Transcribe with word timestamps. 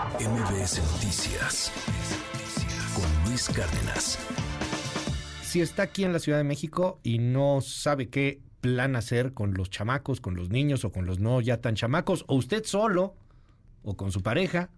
MBS 0.00 0.80
Noticias 0.92 1.70
con 2.94 3.28
Luis 3.28 3.50
Cárdenas. 3.50 4.18
Si 5.42 5.60
está 5.60 5.82
aquí 5.82 6.04
en 6.04 6.14
la 6.14 6.18
Ciudad 6.18 6.38
de 6.38 6.44
México 6.44 7.00
y 7.02 7.18
no 7.18 7.60
sabe 7.60 8.08
qué 8.08 8.40
plan 8.62 8.96
hacer 8.96 9.34
con 9.34 9.52
los 9.52 9.68
chamacos, 9.68 10.22
con 10.22 10.36
los 10.36 10.48
niños 10.48 10.86
o 10.86 10.92
con 10.92 11.04
los 11.04 11.18
no 11.18 11.42
ya 11.42 11.60
tan 11.60 11.74
chamacos, 11.74 12.24
o 12.28 12.36
usted 12.36 12.64
solo 12.64 13.14
o 13.82 13.94
con 13.94 14.10
su 14.10 14.22
pareja, 14.22 14.70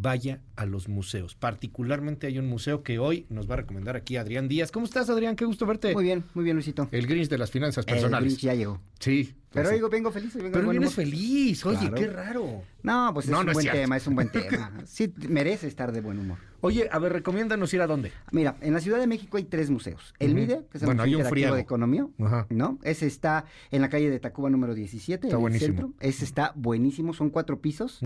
vaya 0.00 0.40
a 0.56 0.64
los 0.66 0.88
museos. 0.88 1.34
Particularmente 1.34 2.26
hay 2.28 2.38
un 2.38 2.46
museo 2.46 2.82
que 2.82 2.98
hoy 2.98 3.26
nos 3.30 3.48
va 3.50 3.54
a 3.54 3.56
recomendar 3.58 3.96
aquí 3.96 4.16
Adrián 4.16 4.46
Díaz. 4.48 4.70
¿Cómo 4.70 4.86
estás, 4.86 5.10
Adrián? 5.10 5.34
Qué 5.36 5.44
gusto 5.44 5.66
verte. 5.66 5.92
Muy 5.92 6.04
bien, 6.04 6.24
muy 6.34 6.44
bien, 6.44 6.56
Luisito. 6.56 6.88
El 6.92 7.06
Grinch 7.06 7.28
de 7.28 7.38
las 7.38 7.50
finanzas 7.50 7.84
El 7.88 7.94
personales. 7.94 8.28
Grinch 8.34 8.42
ya 8.42 8.54
llegó. 8.54 8.80
Sí. 9.00 9.34
Pero 9.50 9.70
sí. 9.70 9.76
digo, 9.76 9.88
vengo 9.88 10.10
feliz. 10.12 10.34
Vengo 10.34 10.48
de 10.48 10.52
Pero 10.54 10.68
vienes 10.70 10.94
feliz. 10.94 11.64
Oye, 11.66 11.78
Claro. 11.78 11.94
qué 11.94 12.06
raro. 12.06 12.62
No, 12.82 13.10
pues 13.14 13.26
es 13.26 13.32
No, 13.32 13.40
un 13.40 13.48
es 13.48 13.54
buen 13.54 13.62
cierto. 13.62 13.80
tema, 13.80 13.96
es 13.96 14.06
un 14.06 14.14
buen 14.14 14.28
tema. 14.32 14.72
Sí, 14.84 15.12
merece 15.28 15.66
estar 15.66 15.90
de 15.92 16.00
buen 16.00 16.18
humor. 16.18 16.38
Oye, 16.60 16.88
a 16.90 16.98
ver, 16.98 17.12
recomiéndanos 17.12 17.72
ir 17.72 17.80
a 17.80 17.86
dónde. 17.86 18.12
Mira, 18.32 18.56
en 18.60 18.74
la 18.74 18.80
Ciudad 18.80 18.98
de 18.98 19.06
México 19.06 19.36
hay 19.36 19.44
tres 19.44 19.70
museos. 19.70 20.14
El. 20.18 20.34
MIDE, 20.34 20.66
que 20.70 20.78
es 20.78 20.82
el 20.82 20.86
Bueno, 20.86 21.02
Museo 21.04 21.18
Interactivo 21.20 21.54
de 21.54 21.60
Economía, 21.60 22.06
Ajá. 22.20 22.46
¿no? 22.50 22.78
Ese 22.82 23.06
está 23.06 23.44
en 23.70 23.80
la 23.80 23.88
calle 23.88 24.10
de 24.10 24.18
Tacuba 24.20 24.50
número 24.50 24.74
17, 24.74 25.14
Está 25.14 25.28
en 25.28 25.32
el 25.32 25.40
buenísimo. 25.40 25.68
centro. 25.78 25.94
Ese 26.00 26.24
está 26.24 26.52
buenísimo, 26.56 27.14
son 27.14 27.30
cuatro 27.30 27.60
pisos 27.60 28.00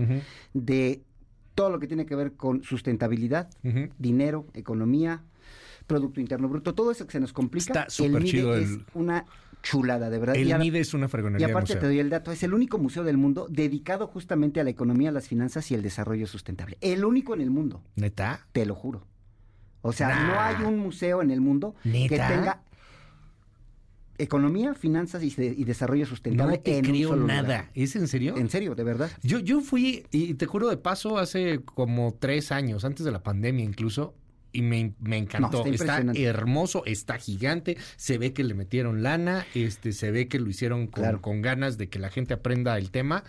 de 0.53 1.03
todo 1.55 1.69
lo 1.69 1.79
que 1.79 1.87
tiene 1.87 2.05
que 2.05 2.15
ver 2.15 2.33
con 2.33 2.63
sustentabilidad, 2.63 3.49
dinero, 3.97 4.45
economía, 4.53 5.21
Producto 5.87 6.21
Interno 6.21 6.47
Bruto, 6.47 6.73
todo 6.73 6.91
eso 6.91 7.05
que 7.05 7.11
se 7.11 7.19
nos 7.19 7.33
complica. 7.33 7.65
Está 7.73 7.83
el 7.83 7.91
súper 7.91 8.21
MIDE 8.21 8.25
chido 8.31 8.55
es 8.55 8.69
el- 8.69 8.85
una 8.93 9.25
chulada, 9.61 10.09
de 10.09 10.17
verdad. 10.17 10.35
El 10.35 10.47
Y 10.47 10.51
ahora- 10.51 10.63
MIDE 10.63 10.79
es 10.79 10.93
una 10.93 11.05
Y 11.05 11.09
fregonería 11.09 11.47
de 11.47 11.53
aparte 11.53 11.75
te 11.75 11.85
doy 11.85 11.99
el 11.99 12.09
dato, 12.09 12.31
es 12.31 12.41
el 12.43 12.53
único 12.53 12.77
museo 12.77 13.03
del 13.03 13.17
mundo 13.17 13.47
dedicado 13.49 14.07
justamente 14.07 14.59
a 14.61 14.63
la 14.63 14.69
economía, 14.69 15.11
las 15.11 15.27
finanzas 15.27 15.69
y 15.71 15.75
el 15.75 15.81
desarrollo 15.81 16.25
sustentable. 16.27 16.77
El 16.81 17.03
único 17.05 17.33
en 17.33 17.41
el 17.41 17.49
mundo, 17.49 17.81
¿Neta? 17.95 18.45
te 18.53 18.65
lo 18.65 18.75
juro. 18.75 19.05
O 19.81 19.91
sea, 19.91 20.07
Nah. 20.09 20.27
no 20.27 20.39
hay 20.39 20.63
un 20.65 20.79
museo 20.79 21.21
en 21.21 21.31
el 21.31 21.41
mundo 21.41 21.75
que 21.83 22.07
tenga 22.09 22.61
economía, 24.17 24.73
finanzas 24.73 25.23
y, 25.23 25.33
y 25.37 25.63
desarrollo 25.63 26.05
sustentable 26.05 26.57
No 26.57 26.61
te 26.61 26.77
en 26.77 26.85
un 26.85 26.91
creo 26.91 27.09
solo 27.09 27.27
nada. 27.27 27.41
lugar. 27.41 27.71
¿Es 27.73 27.95
en 27.95 28.07
serio? 28.07 28.37
En 28.37 28.49
serio, 28.49 28.75
de 28.75 28.83
verdad. 28.83 29.09
Yo, 29.23 29.39
yo 29.39 29.61
fui, 29.61 30.05
y 30.11 30.33
te 30.35 30.45
juro 30.45 30.69
de 30.69 30.77
paso, 30.77 31.17
hace 31.17 31.61
como 31.63 32.13
tres 32.19 32.51
años, 32.51 32.85
antes 32.85 33.05
de 33.05 33.11
la 33.11 33.23
pandemia 33.23 33.65
incluso, 33.65 34.15
y 34.51 34.61
me, 34.61 34.93
me 34.99 35.17
encantó. 35.17 35.65
está 35.65 36.03
hermoso, 36.15 36.83
está 36.85 37.17
gigante, 37.17 37.75
se 37.95 38.19
ve 38.19 38.33
que 38.33 38.43
le 38.43 38.53
metieron 38.53 39.01
lana, 39.01 39.47
este, 39.55 39.93
se 39.93 40.11
ve 40.11 40.27
que 40.27 40.39
lo 40.39 40.47
hicieron 40.49 40.85
con, 40.85 41.01
Claro. 41.03 41.21
con 41.21 41.41
ganas 41.41 41.79
de 41.79 41.89
que 41.89 41.97
la 41.97 42.09
gente 42.11 42.35
aprenda 42.35 42.77
el 42.77 42.91
tema, 42.91 43.23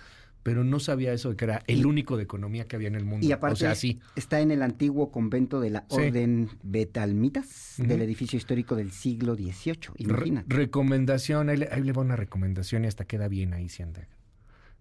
pero 0.45 0.63
no 0.63 0.79
sabía 0.79 1.13
eso 1.13 1.31
de 1.31 1.37
que 1.37 1.45
era 1.47 1.63
el 1.67 1.85
único 1.87 2.17
de 2.17 2.23
economía 2.23 2.67
que 2.69 2.77
había 2.77 2.87
en 2.89 2.95
el 2.95 3.05
mundo. 3.05 3.27
Y 3.27 3.33
aparte 3.33 3.55
o 3.55 3.57
sea, 3.57 3.73
es- 3.73 3.79
sí. 3.81 3.99
está 4.15 4.41
en 4.41 4.53
el 4.53 4.63
antiguo 4.63 5.11
convento 5.11 5.59
de 5.59 5.71
la 5.71 5.81
Sí. 5.91 5.97
Orden 5.97 6.49
Betalmitas, 6.63 7.75
del 7.79 8.03
edificio 8.03 8.37
histórico 8.37 8.77
del 8.77 8.93
siglo 8.93 9.35
XVIII. 9.35 9.75
Re- 9.97 10.05
Imagínate. 10.05 10.55
recomendación, 10.55 11.49
ahí 11.49 11.57
le, 11.57 11.69
ahí 11.73 11.83
le 11.83 11.93
va 11.93 12.03
una 12.03 12.15
recomendación 12.17 12.85
y 12.85 12.87
hasta 12.89 13.05
queda 13.05 13.27
bien 13.27 13.53
ahí, 13.53 13.69
si 13.69 13.83
anda. 13.83 14.07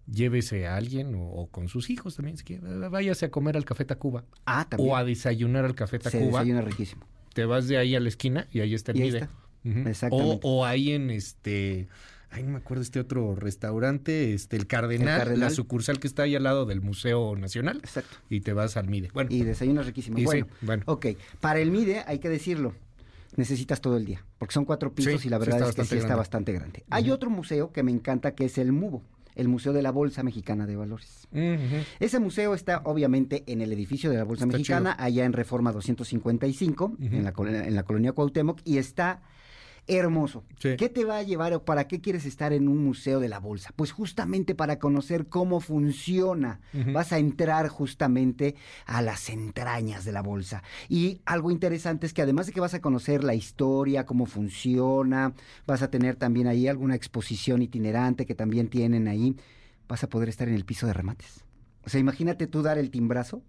Llévese 0.06 0.66
a 0.66 0.76
alguien 0.76 1.14
o, 1.14 1.22
o 1.26 1.46
con 1.48 1.68
sus 1.68 1.88
hijos 1.88 2.16
también, 2.16 2.36
si 2.36 2.44
quiere. 2.44 2.62
Váyase 2.88 3.24
a 3.26 3.30
comer 3.30 3.56
al 3.56 3.64
Café 3.64 3.84
Tacuba 3.86 4.24
ah, 4.44 4.66
también. 4.68 4.90
o 4.92 4.96
a 4.96 5.02
desayunar 5.04 5.64
al 5.64 5.74
Café 5.74 5.96
se 5.98 6.10
Tacuba. 6.10 6.40
desayuna 6.40 6.60
riquísimo. 6.60 7.06
te 7.32 7.46
vas 7.46 7.66
de 7.68 7.78
ahí 7.78 7.94
a 7.96 8.00
la 8.00 8.08
esquina 8.08 8.46
y 8.52 8.60
ahí 8.60 8.74
está 8.74 8.92
el 8.92 8.98
Y 8.98 9.02
ahí. 9.02 9.08
Exactamente. 9.86 10.40
O, 10.44 10.58
o 10.58 10.64
ahí 10.66 10.92
en 10.92 11.08
este, 11.10 11.88
ay 12.34 12.42
no 12.42 12.50
me 12.50 12.58
acuerdo 12.58 12.82
este 12.82 13.00
otro 13.00 13.34
restaurante, 13.34 14.34
este 14.34 14.56
el 14.56 14.66
Cardenal, 14.66 15.08
El 15.08 15.18
Cardenal. 15.18 15.40
la 15.40 15.50
sucursal 15.50 15.98
que 16.00 16.06
está 16.06 16.24
ahí 16.24 16.34
al 16.36 16.42
lado 16.42 16.66
del 16.66 16.80
Museo 16.80 17.36
Nacional 17.36 17.78
Exacto. 17.78 18.16
y 18.28 18.40
te 18.40 18.52
vas 18.52 18.76
al 18.76 18.88
MIDE. 18.88 19.10
Bueno, 19.14 19.30
Y 19.32 19.42
desayuna 19.42 19.82
riquísimo. 19.82 20.18
y 20.18 20.22
sí, 20.22 20.26
bueno, 20.26 20.46
bueno. 20.60 20.82
ok. 20.86 21.06
Para 21.40 21.60
el 21.60 21.70
MIDE, 21.70 22.02
hay 22.06 22.18
que 22.18 22.28
decirlo, 22.28 22.74
necesitas 23.36 23.80
todo 23.80 23.96
el 23.96 24.04
día, 24.04 24.24
porque 24.38 24.52
son 24.54 24.64
cuatro 24.64 24.92
pisos 24.92 25.20
Sí, 25.22 25.28
y 25.28 25.30
la 25.30 25.38
verdad 25.38 25.68
es 25.68 25.74
que 25.74 25.82
sí 25.84 25.94
está 25.94 26.06
grande. 26.08 26.14
bastante 26.16 26.52
grande. 26.52 26.84
Hay 26.90 27.10
otro 27.10 27.30
museo 27.30 27.72
que 27.72 27.82
me 27.82 27.90
encanta, 27.92 28.34
que 28.34 28.44
es 28.46 28.58
el 28.58 28.72
MUBO, 28.72 29.02
el 29.36 29.48
Museo 29.48 29.72
de 29.72 29.82
la 29.82 29.90
Bolsa 29.90 30.22
Mexicana 30.22 30.66
de 30.66 30.76
Valores. 30.76 31.26
Ese 31.98 32.20
museo 32.20 32.54
está 32.54 32.82
obviamente 32.84 33.42
en 33.48 33.60
el 33.62 33.72
edificio 33.72 34.08
de 34.10 34.16
la 34.18 34.22
Bolsa 34.24 34.44
Está 34.44 34.56
Mexicana, 34.58 34.94
allá 34.98 35.24
en 35.24 35.32
Reforma 35.32 35.72
255, 35.72 36.84
Ujú. 36.84 36.96
en, 37.00 37.24
la, 37.24 37.32
en 37.66 37.74
la 37.74 37.82
colonia 37.82 38.12
Cuauhtémoc, 38.12 38.60
y 38.64 38.78
está 38.78 39.22
hermoso. 39.86 40.44
Sí. 40.58 40.76
¿Qué 40.76 40.88
te 40.88 41.04
va 41.04 41.18
a 41.18 41.22
llevar 41.22 41.52
o 41.52 41.64
para 41.64 41.86
qué 41.86 42.00
quieres 42.00 42.24
estar 42.24 42.52
en 42.52 42.68
un 42.68 42.84
museo 42.84 43.20
de 43.20 43.28
la 43.28 43.38
bolsa? 43.38 43.70
Pues 43.76 43.92
justamente 43.92 44.54
para 44.54 44.78
conocer 44.78 45.26
cómo 45.26 45.60
funciona. 45.60 46.60
Vas 46.92 47.12
a 47.12 47.18
entrar 47.18 47.68
justamente 47.68 48.54
a 48.86 49.02
las 49.02 49.28
entrañas 49.28 50.04
de 50.04 50.12
la 50.12 50.22
bolsa. 50.22 50.62
Y 50.88 51.20
algo 51.24 51.50
interesante 51.50 52.06
es 52.06 52.12
que 52.12 52.22
además 52.22 52.46
de 52.46 52.52
que 52.52 52.60
vas 52.60 52.74
a 52.74 52.80
conocer 52.80 53.24
la 53.24 53.34
historia, 53.34 54.06
cómo 54.06 54.26
funciona, 54.26 55.34
vas 55.66 55.82
a 55.82 55.90
tener 55.90 56.16
también 56.16 56.46
ahí 56.46 56.68
alguna 56.68 56.94
exposición 56.94 57.62
itinerante 57.62 58.26
que 58.26 58.34
también 58.34 58.68
tienen 58.68 59.08
ahí, 59.08 59.36
vas 59.88 60.02
a 60.04 60.08
poder 60.08 60.28
estar 60.28 60.48
en 60.48 60.54
el 60.54 60.64
piso 60.64 60.86
de 60.86 60.92
remates. 60.92 61.44
O 61.86 61.90
sea, 61.90 62.00
imagínate 62.00 62.46
tú 62.46 62.62
dar 62.62 62.78
el 62.78 62.90
timbrazo 62.90 63.42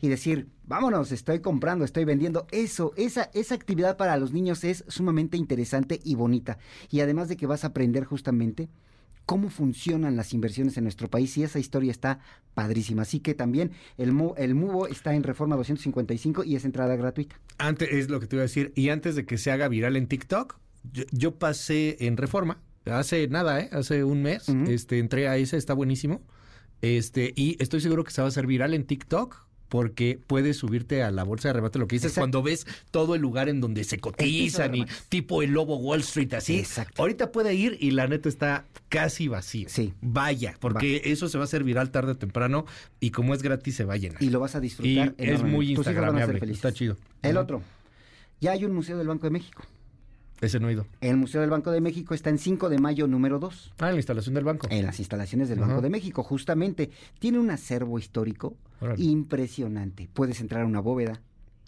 y 0.00 0.08
decir, 0.08 0.48
vámonos, 0.64 1.12
estoy 1.12 1.40
comprando, 1.40 1.84
estoy 1.84 2.04
vendiendo. 2.04 2.46
Eso, 2.50 2.92
esa, 2.96 3.30
esa 3.34 3.54
actividad 3.54 3.96
para 3.96 4.16
los 4.16 4.32
niños 4.32 4.64
es 4.64 4.84
sumamente 4.88 5.36
interesante 5.36 6.00
y 6.04 6.14
bonita. 6.14 6.58
Y 6.90 7.00
además 7.00 7.28
de 7.28 7.36
que 7.36 7.46
vas 7.46 7.64
a 7.64 7.68
aprender 7.68 8.04
justamente 8.04 8.68
cómo 9.26 9.50
funcionan 9.50 10.16
las 10.16 10.32
inversiones 10.32 10.76
en 10.78 10.84
nuestro 10.84 11.10
país 11.10 11.36
y 11.36 11.42
esa 11.42 11.58
historia 11.58 11.90
está 11.90 12.20
padrísima. 12.54 13.02
Así 13.02 13.20
que 13.20 13.34
también 13.34 13.72
el, 13.98 14.14
el 14.36 14.54
MUBO 14.54 14.86
está 14.86 15.14
en 15.14 15.24
Reforma 15.24 15.56
255 15.56 16.44
y 16.44 16.54
es 16.54 16.64
entrada 16.64 16.96
gratuita. 16.96 17.38
Antes, 17.58 17.88
es 17.92 18.08
lo 18.08 18.20
que 18.20 18.26
te 18.26 18.36
iba 18.36 18.42
a 18.42 18.46
decir, 18.46 18.72
y 18.76 18.88
antes 18.88 19.16
de 19.16 19.26
que 19.26 19.36
se 19.36 19.50
haga 19.50 19.68
viral 19.68 19.96
en 19.96 20.06
TikTok, 20.06 20.58
yo, 20.92 21.04
yo 21.10 21.34
pasé 21.34 21.96
en 22.00 22.16
Reforma, 22.16 22.60
hace 22.84 23.26
nada, 23.28 23.60
¿eh? 23.60 23.68
hace 23.72 24.04
un 24.04 24.22
mes, 24.22 24.48
este, 24.68 25.00
entré 25.00 25.26
a 25.28 25.36
ese, 25.36 25.56
está 25.56 25.74
buenísimo, 25.74 26.22
este, 26.82 27.32
y 27.36 27.56
estoy 27.62 27.80
seguro 27.80 28.04
que 28.04 28.10
se 28.10 28.20
va 28.20 28.26
a 28.26 28.28
hacer 28.28 28.46
viral 28.46 28.74
en 28.74 28.84
TikTok. 28.84 29.44
Porque 29.68 30.20
puedes 30.28 30.58
subirte 30.58 31.02
a 31.02 31.10
la 31.10 31.24
bolsa 31.24 31.48
de 31.48 31.54
remate, 31.54 31.80
lo 31.80 31.88
que 31.88 31.96
dices, 31.96 32.12
Exacto. 32.12 32.20
cuando 32.20 32.42
ves 32.44 32.68
todo 32.92 33.16
el 33.16 33.20
lugar 33.20 33.48
en 33.48 33.60
donde 33.60 33.82
se 33.82 33.98
cotizan 33.98 34.76
y 34.76 34.86
tipo 35.08 35.42
el 35.42 35.50
lobo 35.50 35.76
Wall 35.78 36.02
Street 36.02 36.32
así. 36.34 36.60
Exacto. 36.60 37.02
Ahorita 37.02 37.32
puede 37.32 37.52
ir 37.56 37.76
y 37.80 37.90
la 37.90 38.06
neta 38.06 38.28
está 38.28 38.64
casi 38.88 39.26
vacío. 39.26 39.68
Sí. 39.68 39.92
Vaya, 40.00 40.54
porque 40.60 41.02
eso 41.06 41.28
se 41.28 41.36
va 41.36 41.42
a 41.42 41.46
hacer 41.46 41.64
viral 41.64 41.90
tarde 41.90 42.12
o 42.12 42.16
temprano 42.16 42.64
y 43.00 43.10
como 43.10 43.34
es 43.34 43.42
gratis 43.42 43.74
se 43.74 43.84
va 43.84 43.94
a 43.94 43.96
llenar. 43.96 44.22
Y 44.22 44.30
lo 44.30 44.38
vas 44.38 44.54
a 44.54 44.58
Y 44.58 44.60
disfrutar. 44.60 45.08
es 45.08 45.14
enormemente. 45.18 45.44
muy 45.56 45.70
instagramable. 45.72 46.52
Está 46.52 46.72
chido. 46.72 46.96
El 47.22 47.36
otro, 47.36 47.60
ya 48.40 48.52
hay 48.52 48.64
un 48.64 48.72
museo 48.72 48.96
del 48.96 49.08
Banco 49.08 49.26
de 49.26 49.30
México. 49.32 49.64
Ese 50.40 50.60
no 50.60 50.68
he 50.68 50.72
ido. 50.72 50.86
El 51.00 51.16
Museo 51.16 51.40
del 51.40 51.50
Banco 51.50 51.70
de 51.70 51.80
México 51.80 52.12
está 52.14 52.28
en 52.30 52.38
5 52.38 52.68
de 52.68 52.78
mayo 52.78 53.06
número 53.06 53.38
2. 53.38 53.72
Ah, 53.78 53.86
en 53.88 53.92
la 53.94 53.98
instalación 54.00 54.34
del 54.34 54.44
banco. 54.44 54.66
En 54.70 54.84
las 54.84 54.98
instalaciones 54.98 55.48
del 55.48 55.58
Ajá. 55.60 55.68
Banco 55.68 55.82
de 55.82 55.90
México, 55.90 56.22
justamente. 56.22 56.90
Tiene 57.18 57.38
un 57.38 57.50
acervo 57.50 57.98
histórico 57.98 58.56
Órale. 58.80 59.02
impresionante. 59.02 60.08
Puedes 60.12 60.40
entrar 60.40 60.62
a 60.62 60.66
una 60.66 60.80
bóveda. 60.80 61.20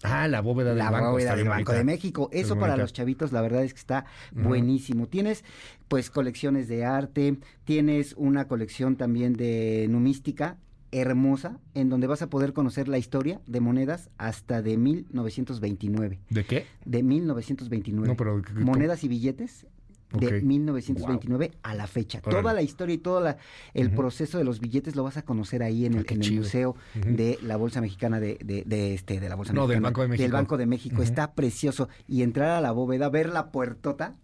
Ah, 0.03 0.27
la 0.29 0.41
bóveda 0.41 0.69
del 0.69 0.77
La 0.77 0.91
banco. 0.91 1.11
bóveda 1.11 1.35
del 1.35 1.49
Banco 1.49 1.73
de 1.73 1.83
México. 1.83 2.29
Es 2.31 2.45
Eso 2.45 2.57
para 2.57 2.77
los 2.77 2.93
chavitos, 2.93 3.31
la 3.33 3.41
verdad 3.41 3.63
es 3.63 3.73
que 3.73 3.79
está 3.79 4.05
buenísimo. 4.31 5.07
Tienes, 5.07 5.43
pues, 5.89 6.09
colecciones 6.09 6.67
de 6.69 6.85
arte. 6.85 7.37
Tienes 7.65 8.13
una 8.17 8.47
colección 8.47 8.95
también 8.95 9.33
de 9.33 9.87
numística 9.89 10.57
hermosa, 10.91 11.59
en 11.73 11.89
donde 11.89 12.07
vas 12.07 12.21
a 12.21 12.29
poder 12.29 12.53
conocer 12.53 12.87
la 12.87 12.97
historia 12.97 13.41
de 13.47 13.59
monedas 13.61 14.09
hasta 14.17 14.61
de 14.61 14.77
1929. 14.77 16.19
¿De 16.29 16.45
qué? 16.45 16.65
De 16.85 17.03
1929. 17.03 18.07
No, 18.07 18.15
pero- 18.17 18.41
Monedas 18.55 19.03
y 19.03 19.07
billetes 19.07 19.67
de 20.11 20.37
Ok. 20.37 20.43
1929 20.43 21.51
a 21.61 21.75
la 21.75 21.85
fecha. 21.85 22.19
Órale. 22.23 22.41
Toda 22.41 22.53
la 22.55 22.63
historia 22.63 22.95
y 22.95 22.97
todo 22.97 23.21
la- 23.21 23.37
el 23.75 23.91
proceso 23.91 24.39
de 24.39 24.43
los 24.43 24.59
billetes 24.59 24.95
lo 24.95 25.03
vas 25.03 25.17
a 25.17 25.21
conocer 25.21 25.61
ahí 25.61 25.85
en 25.85 25.93
Ah, 25.93 25.97
el, 25.99 26.05
qué 26.07 26.15
en 26.15 26.21
el 26.21 26.27
chido. 26.27 26.41
museo 26.41 26.75
de 26.95 27.37
la 27.43 27.57
Bolsa 27.57 27.79
Mexicana 27.79 28.19
de, 28.19 28.39
de, 28.43 28.63
de 28.65 28.95
este 28.95 29.19
de 29.19 29.29
la 29.29 29.35
Bolsa 29.35 29.53
No, 29.53 29.67
del 29.67 29.81
Mexicana, 29.81 29.87
Banco 29.89 30.01
de 30.01 30.07
Del 30.07 30.17
México. 30.17 30.33
Banco 30.37 30.57
de 30.57 30.65
México. 30.65 31.03
Está 31.03 31.33
precioso. 31.35 31.89
Y 32.07 32.23
entrar 32.23 32.49
a 32.49 32.61
la 32.61 32.71
bóveda, 32.71 33.07
ver 33.09 33.29
la 33.29 33.51
puertota, 33.51 34.15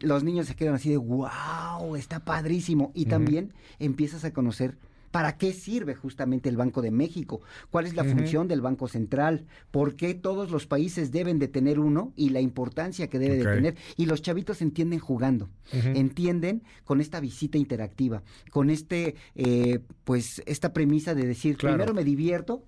los 0.00 0.24
niños 0.24 0.46
se 0.46 0.56
quedan 0.56 0.74
así 0.76 0.88
de 0.88 0.96
wow, 0.96 1.94
está 1.96 2.20
padrísimo. 2.20 2.90
Y 2.94 3.04
también 3.04 3.52
empiezas 3.78 4.24
a 4.24 4.32
conocer 4.32 4.78
para 5.10 5.36
qué 5.38 5.52
sirve 5.52 5.94
justamente 5.94 6.48
el 6.48 6.56
Banco 6.56 6.82
de 6.82 6.90
México, 6.90 7.40
cuál 7.70 7.86
es 7.86 7.94
la 7.94 8.04
función 8.04 8.48
del 8.48 8.60
Banco 8.60 8.88
Central, 8.88 9.46
por 9.70 9.94
qué 9.96 10.14
todos 10.14 10.50
los 10.50 10.66
países 10.66 11.10
deben 11.10 11.38
de 11.38 11.48
tener 11.48 11.78
uno 11.78 12.12
y 12.16 12.30
la 12.30 12.40
importancia 12.40 13.08
que 13.08 13.18
debe 13.18 13.36
de 13.36 13.44
tener. 13.44 13.76
Y 13.96 14.06
los 14.06 14.22
chavitos 14.22 14.60
entienden 14.62 14.98
jugando, 14.98 15.48
entienden 15.72 16.62
con 16.84 17.00
esta 17.00 17.20
visita 17.20 17.58
interactiva, 17.58 18.22
con 18.50 18.70
este, 18.70 19.14
eh, 19.34 19.80
pues, 20.04 20.42
esta 20.46 20.72
premisa 20.72 21.14
de 21.14 21.26
decir, 21.26 21.56
Claro. 21.56 21.76
primero 21.76 21.94
me 21.94 22.04
divierto 22.04 22.64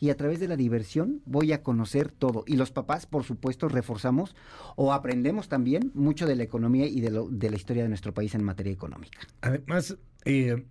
y 0.00 0.10
a 0.10 0.16
través 0.16 0.40
de 0.40 0.48
la 0.48 0.56
diversión 0.56 1.20
voy 1.24 1.52
a 1.52 1.62
conocer 1.62 2.10
todo. 2.10 2.44
Y 2.46 2.56
los 2.56 2.70
papás, 2.72 3.06
por 3.06 3.24
supuesto, 3.24 3.68
reforzamos 3.68 4.34
o 4.76 4.92
aprendemos 4.92 5.48
también 5.48 5.90
mucho 5.94 6.26
de 6.26 6.36
la 6.36 6.42
economía 6.42 6.86
y 6.86 7.00
de, 7.00 7.10
lo- 7.10 7.28
de 7.28 7.50
la 7.50 7.56
historia 7.56 7.82
de 7.82 7.88
nuestro 7.88 8.12
país 8.14 8.34
en 8.34 8.44
materia 8.44 8.72
económica. 8.72 9.20
Además, 9.40 9.96
eh, 10.24 10.64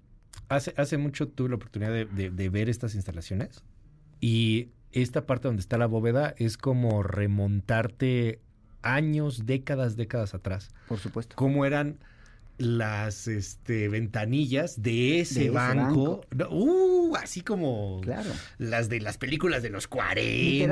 hace, 0.49 0.73
hace 0.77 0.97
mucho 0.97 1.27
tuve 1.27 1.49
la 1.49 1.55
oportunidad 1.55 1.91
de, 1.91 2.05
de- 2.05 2.29
de 2.29 2.49
ver 2.49 2.69
estas 2.69 2.95
instalaciones 2.95 3.63
Y 4.21 4.69
esta 4.91 5.25
parte 5.25 5.47
donde 5.47 5.61
está 5.61 5.77
la 5.77 5.87
bóveda 5.87 6.33
es 6.37 6.57
como 6.57 7.01
remontarte 7.03 8.39
años, 8.81 9.45
décadas, 9.45 9.95
décadas 9.95 10.33
atrás. 10.33 10.69
Por 10.87 10.99
supuesto. 10.99 11.35
Cómo 11.35 11.65
eran 11.65 11.97
las 12.59 13.27
este, 13.27 13.89
ventanillas 13.89 14.81
de 14.81 15.19
ese, 15.21 15.39
De 15.39 15.45
ese 15.47 15.49
banco. 15.51 16.21
Uh, 16.51 17.15
así 17.15 17.41
como 17.41 17.99
Claro. 18.01 18.29
las 18.59 18.89
de 18.89 18.99
las 19.01 19.17
películas 19.17 19.63
de 19.63 19.69
los 19.71 19.87
40. 19.87 20.23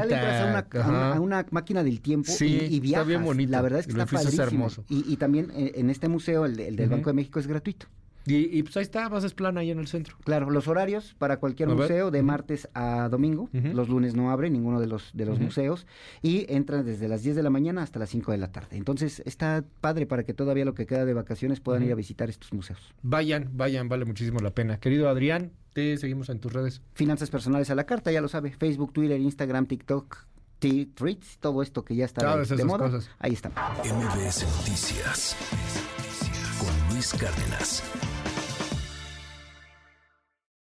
Literal 0.05 0.11
entras 0.11 0.41
a 0.41 0.45
una, 0.45 0.59
a 0.59 0.87
una- 0.89 1.07
Ajá. 1.09 1.13
a 1.15 1.19
una 1.19 1.45
máquina 1.49 1.83
del 1.83 2.01
tiempo 2.01 2.31
Sí, 2.31 2.45
y, 2.45 2.65
y 2.65 2.75
está 2.75 2.81
viajas. 2.81 3.07
bien 3.07 3.23
bonito. 3.23 3.51
La 3.51 3.61
verdad 3.61 3.79
es 3.79 3.87
que 3.87 3.93
El 3.93 4.01
está 4.01 4.15
es 4.17 4.23
padrísimo. 4.25 4.43
hermoso. 4.43 4.85
Y, 4.89 5.11
y 5.11 5.17
también 5.17 5.49
eh, 5.55 5.71
en 5.75 5.89
este 5.89 6.07
museo, 6.07 6.45
el, 6.45 6.55
de- 6.55 6.67
el 6.67 6.75
del. 6.75 6.89
Banco 6.89 7.09
de 7.09 7.13
México, 7.15 7.39
es 7.39 7.47
gratuito. 7.47 7.87
Y, 8.25 8.57
y, 8.57 8.63
pues 8.63 8.77
ahí 8.77 8.83
está, 8.83 9.05
a 9.05 9.19
plana 9.35 9.61
ahí 9.61 9.71
en 9.71 9.79
el 9.79 9.87
centro. 9.87 10.15
Claro, 10.23 10.49
los 10.49 10.67
horarios 10.67 11.15
para 11.17 11.37
cualquier 11.37 11.69
A 11.69 11.73
ver. 11.73 11.81
museo 11.81 12.11
de 12.11 12.21
martes 12.23 12.69
a 12.73 13.09
domingo. 13.09 13.49
Los 13.51 13.89
lunes 13.89 14.15
no 14.15 14.31
abre 14.31 14.49
ninguno 14.49 14.79
de 14.79 14.87
los, 14.87 15.11
de 15.13 15.25
los 15.25 15.39
museos 15.39 15.87
y 16.21 16.45
entran 16.53 16.85
desde 16.85 17.07
las 17.07 17.23
10 17.23 17.35
de 17.35 17.43
la 17.43 17.49
mañana 17.49 17.81
hasta 17.83 17.99
las 17.99 18.09
5 18.09 18.31
de 18.31 18.37
la 18.37 18.51
tarde. 18.51 18.77
Entonces 18.77 19.21
está 19.25 19.63
padre 19.81 20.05
para 20.05 20.23
que 20.23 20.33
todavía 20.33 20.65
lo 20.65 20.73
que 20.73 20.85
queda 20.85 21.05
de 21.05 21.13
vacaciones 21.13 21.59
puedan 21.59 21.83
ir 21.83 21.91
a 21.91 21.95
visitar 21.95 22.29
estos 22.29 22.53
museos. 22.53 22.93
Vayan, 23.01 23.49
vayan, 23.53 23.89
vale 23.89 24.05
muchísimo 24.05 24.39
la 24.39 24.51
pena. 24.51 24.79
Querido 24.79 25.09
Adrián, 25.09 25.51
te 25.73 25.97
seguimos 25.97 26.29
en 26.29 26.39
tus 26.39 26.53
redes. 26.53 26.81
Finanzas 26.93 27.29
personales 27.29 27.69
a 27.69 27.75
la 27.75 27.85
carta, 27.85 28.11
ya 28.11 28.21
lo 28.21 28.27
sabe. 28.27 28.51
Facebook, 28.51 28.93
Twitter, 28.93 29.19
Instagram, 29.19 29.65
TikTok, 29.65 30.17
Tweets, 30.59 31.39
todo 31.39 31.63
esto 31.63 31.83
que 31.83 31.95
ya 31.95 32.05
está 32.05 32.37
de, 32.37 32.65
moda. 32.65 32.85
cosas. 32.85 33.09
Ahí 33.17 33.33
está. 33.33 33.49
MBS 33.49 34.43
Noticias 34.43 35.35
con 36.59 36.93
Luis 36.93 37.11
Cárdenas. 37.13 37.83